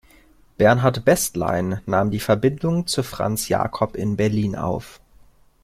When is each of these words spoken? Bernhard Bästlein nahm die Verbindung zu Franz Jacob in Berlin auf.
Bernhard 0.57 1.05
Bästlein 1.05 1.79
nahm 1.85 2.09
die 2.09 2.19
Verbindung 2.19 2.87
zu 2.87 3.03
Franz 3.03 3.49
Jacob 3.49 3.95
in 3.95 4.17
Berlin 4.17 4.55
auf. 4.55 4.99